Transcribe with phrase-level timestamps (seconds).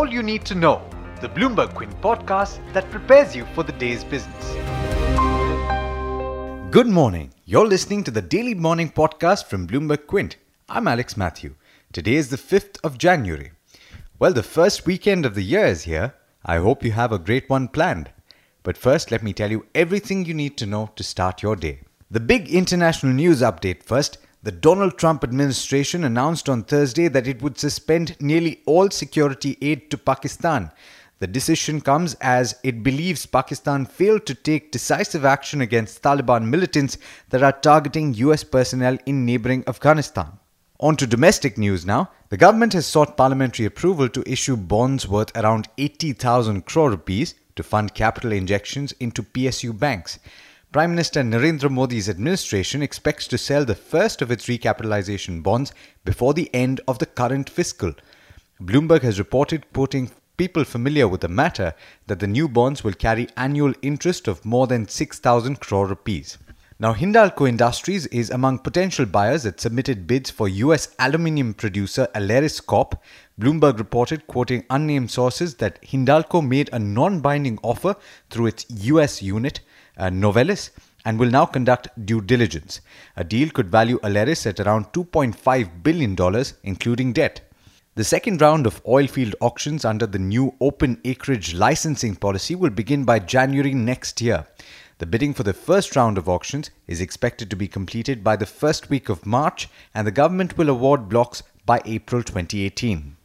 [0.00, 0.80] all you need to know,
[1.20, 4.46] the Bloomberg Quint podcast that prepares you for the day's business.
[6.70, 7.34] Good morning.
[7.44, 10.38] You're listening to the Daily Morning Podcast from Bloomberg Quint.
[10.70, 11.54] I'm Alex Matthew.
[11.92, 13.50] Today is the 5th of January.
[14.18, 16.14] Well, the first weekend of the year is here.
[16.46, 18.10] I hope you have a great one planned.
[18.62, 21.80] But first, let me tell you everything you need to know to start your day.
[22.10, 24.16] The big international news update first.
[24.42, 29.90] The Donald Trump administration announced on Thursday that it would suspend nearly all security aid
[29.90, 30.70] to Pakistan.
[31.18, 36.96] The decision comes as it believes Pakistan failed to take decisive action against Taliban militants
[37.28, 40.38] that are targeting US personnel in neighboring Afghanistan.
[40.78, 42.10] On to domestic news now.
[42.30, 47.62] The government has sought parliamentary approval to issue bonds worth around 80,000 crore rupees to
[47.62, 50.18] fund capital injections into PSU banks.
[50.72, 55.72] Prime Minister Narendra Modi's administration expects to sell the first of its recapitalization bonds
[56.04, 57.92] before the end of the current fiscal.
[58.62, 61.74] Bloomberg has reported, quoting people familiar with the matter,
[62.06, 66.38] that the new bonds will carry annual interest of more than 6,000 crore rupees.
[66.78, 72.64] Now, Hindalco Industries is among potential buyers that submitted bids for US aluminium producer Aleris
[72.64, 72.94] Corp.
[73.40, 77.96] Bloomberg reported, quoting unnamed sources, that Hindalco made a non binding offer
[78.30, 79.62] through its US unit
[79.96, 80.10] uh,
[81.04, 82.80] and will now conduct due diligence.
[83.16, 87.40] A deal could value Aleris at around $2.5 billion, including debt.
[87.96, 93.04] The second round of oilfield auctions under the new open acreage licensing policy will begin
[93.04, 94.46] by January next year.
[94.98, 98.46] The bidding for the first round of auctions is expected to be completed by the
[98.46, 103.16] first week of March, and the government will award blocks by April 2018.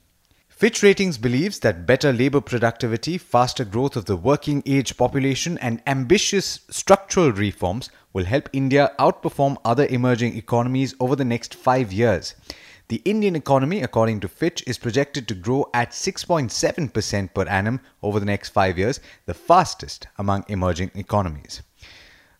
[0.55, 5.81] Fitch Ratings believes that better labor productivity, faster growth of the working age population, and
[5.85, 12.35] ambitious structural reforms will help India outperform other emerging economies over the next five years.
[12.87, 18.21] The Indian economy, according to Fitch, is projected to grow at 6.7% per annum over
[18.21, 21.63] the next five years, the fastest among emerging economies.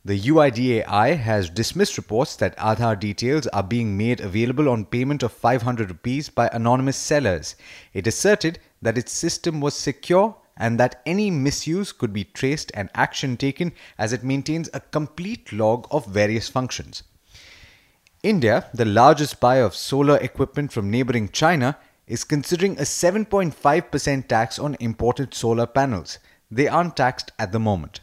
[0.06, 5.32] The UIDAI has dismissed reports that Aadhaar details are being made available on payment of
[5.32, 7.56] 500 rupees by anonymous sellers.
[7.92, 12.92] It asserted that its system was secure and that any misuse could be traced and
[12.94, 17.02] action taken as it maintains a complete log of various functions.
[18.22, 24.60] India, the largest buyer of solar equipment from neighboring China, is considering a 7.5% tax
[24.60, 26.20] on imported solar panels.
[26.52, 28.02] They aren't taxed at the moment.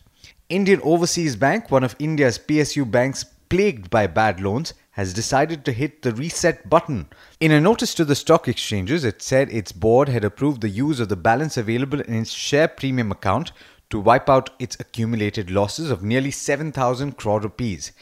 [0.52, 5.72] Indian Overseas Bank, one of India's PSU banks plagued by bad loans, has decided to
[5.72, 7.08] hit the reset button.
[7.40, 11.00] In a notice to the stock exchanges, it said its board had approved the use
[11.00, 13.52] of the balance available in its share premium account
[13.88, 17.92] to wipe out its accumulated losses of nearly 7,000 crore rupees.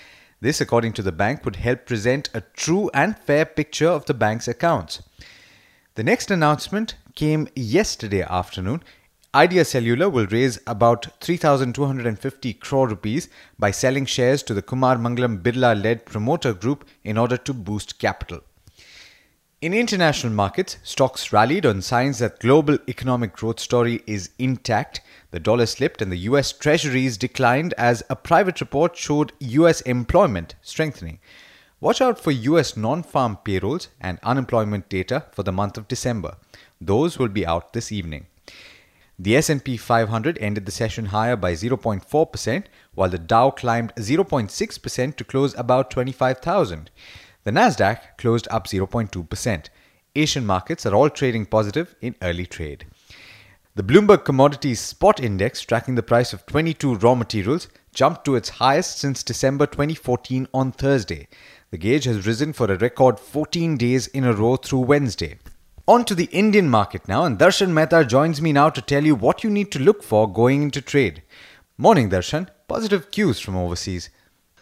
[0.40, 4.14] This, according to the bank, would help present a true and fair picture of the
[4.14, 5.04] bank's accounts.
[5.94, 8.82] The next announcement came yesterday afternoon
[9.32, 13.28] Idea Cellular will raise about 3,250 crore rupees
[13.60, 18.00] by selling shares to the Kumar Mangalam Birla led promoter group in order to boost
[18.00, 18.40] capital.
[19.60, 25.00] In international markets, stocks rallied on signs that global economic growth story is intact.
[25.30, 30.56] The dollar slipped and the US treasuries declined as a private report showed US employment
[30.60, 31.20] strengthening.
[31.78, 36.34] Watch out for US non-farm payrolls and unemployment data for the month of December.
[36.80, 38.26] Those will be out this evening.
[39.22, 42.64] The S&P 500 ended the session higher by 0.4%,
[42.94, 46.90] while the Dow climbed 0.6% to close about 25,000.
[47.44, 49.66] The Nasdaq closed up 0.2%.
[50.16, 52.86] Asian markets are all trading positive in early trade.
[53.74, 58.48] The Bloomberg Commodities Spot Index, tracking the price of 22 raw materials, jumped to its
[58.48, 61.28] highest since December 2014 on Thursday.
[61.70, 65.36] The gauge has risen for a record 14 days in a row through Wednesday.
[65.90, 69.16] On to the Indian market now, and Darshan Mehta joins me now to tell you
[69.16, 71.24] what you need to look for going into trade.
[71.76, 72.46] Morning, Darshan.
[72.68, 74.08] Positive cues from overseas.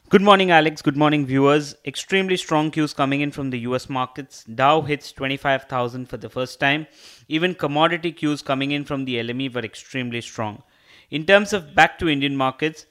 [0.09, 0.81] Good morning, Alex.
[0.81, 1.75] Good morning, viewers.
[1.84, 4.43] Extremely strong cues coming in from the US markets.
[4.44, 6.86] Dow hits 25,000 for the first time.
[7.28, 10.63] Even commodity cues coming in from the LME were extremely strong.
[11.10, 12.86] In terms of back to Indian markets,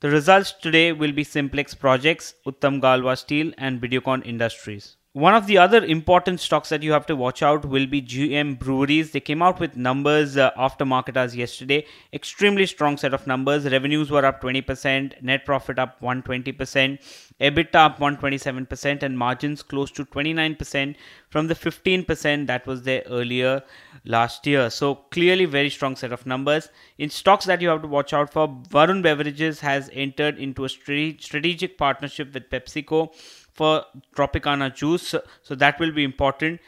[0.00, 4.96] the results today will be Simplex Projects, Uttam Galva Steel, and Videocon Industries.
[5.16, 8.58] One of the other important stocks that you have to watch out will be GM
[8.58, 9.12] Breweries.
[9.12, 11.86] They came out with numbers uh, after market hours yesterday.
[12.12, 13.64] Extremely strong set of numbers.
[13.64, 16.98] Revenues were up 20%, net profit up 120%,
[17.40, 20.96] EBITDA up 127%, and margins close to 29%
[21.28, 23.62] from the 15% that was there earlier
[24.04, 24.68] last year.
[24.68, 26.70] So clearly very strong set of numbers.
[26.98, 30.68] In stocks that you have to watch out for, Varun Beverages has entered into a
[30.68, 33.14] strategic partnership with PepsiCo
[33.54, 33.84] for
[34.14, 35.14] Tropicana juice.
[35.42, 36.60] So that will be important.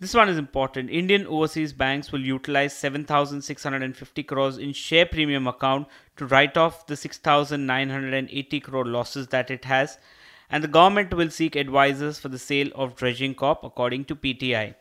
[0.00, 0.90] This one is important.
[0.90, 6.96] Indian overseas banks will utilize 7,650 crores in share premium account to write off the
[6.96, 9.98] 6,980 crore losses that it has.
[10.50, 14.74] And the government will seek advisors for the sale of Dredging Corp, according to PTI.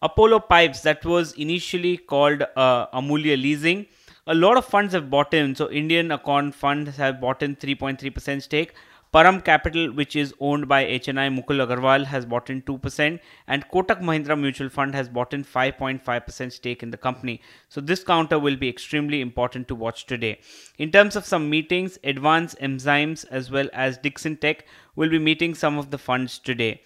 [0.00, 3.86] Apollo Pipes, that was initially called uh, Amulya Leasing.
[4.26, 5.54] A lot of funds have bought in.
[5.54, 8.72] So, Indian Account Funds have bought in 3.3% stake.
[9.12, 13.18] Param Capital, which is owned by HNI Mukul Agarwal, has bought in 2%,
[13.48, 17.40] and Kotak Mahindra Mutual Fund has bought in 5.5% stake in the company.
[17.68, 20.38] So, this counter will be extremely important to watch today.
[20.78, 24.64] In terms of some meetings, Advance Enzymes as well as Dixon Tech
[24.94, 26.80] will be meeting some of the funds today.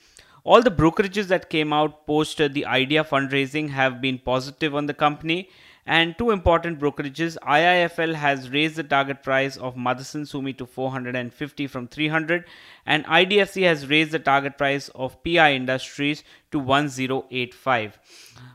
[0.44, 4.94] All the brokerages that came out post the idea fundraising have been positive on the
[4.94, 5.50] company
[5.86, 11.66] and two important brokerages IIFL has raised the target price of Motherson Sumi to 450
[11.66, 12.44] from 300
[12.86, 17.98] and IDFC has raised the target price of PI Industries to 1085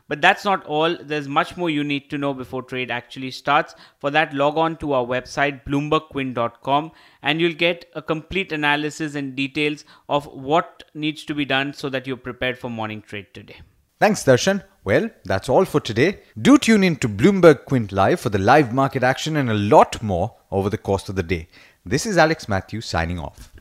[0.08, 0.96] but that's not all.
[1.00, 3.74] There's much more you need to know before trade actually starts.
[3.98, 6.90] For that log on to our website bloombergquint.com
[7.22, 11.88] and you'll get a complete analysis and details of what needs to be done so
[11.90, 13.60] that you're prepared for morning trade today
[14.00, 14.64] Thanks, Darshan.
[14.82, 16.20] Well, that's all for today.
[16.40, 20.02] Do tune in to Bloomberg Quint Live for the live market action and a lot
[20.02, 21.48] more over the course of the day.
[21.84, 23.52] This is Alex Matthews signing off.